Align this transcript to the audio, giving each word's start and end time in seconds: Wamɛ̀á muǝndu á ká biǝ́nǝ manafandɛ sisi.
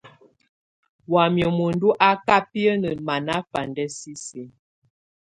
Wamɛ̀á 1.11 1.47
muǝndu 1.57 1.87
á 2.07 2.09
ká 2.25 2.35
biǝ́nǝ 2.51 2.89
manafandɛ 3.07 3.85
sisi. 3.97 4.43